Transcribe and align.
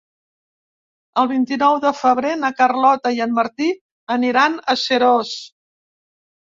El 1.23 1.29
vint-i-nou 1.31 1.77
de 1.85 1.91
febrer 1.99 2.31
na 2.45 2.51
Carlota 2.63 3.15
i 3.19 3.23
en 3.29 3.39
Martí 3.43 3.71
aniran 4.19 4.61
a 4.77 4.81
Seròs. 4.89 5.41